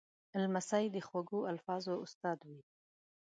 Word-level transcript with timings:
لمسی 0.41 0.85
د 0.95 0.97
خوږو 1.07 1.39
الفاظو 1.51 1.93
استاد 2.05 2.39
وي. 2.49 2.61